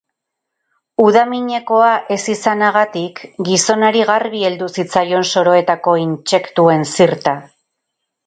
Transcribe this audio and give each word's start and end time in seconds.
Udaminekoa 1.07 1.89
ez 2.13 2.17
izanagatik, 2.33 3.21
gizonari 3.49 4.01
garbi 4.11 4.41
heldu 4.49 4.69
zitzaion 4.81 5.29
soroetako 5.33 5.93
intsektuen 6.07 6.89
zirta. 6.97 7.35